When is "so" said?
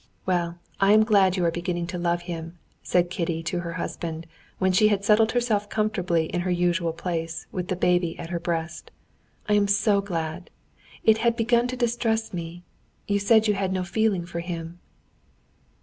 9.67-10.01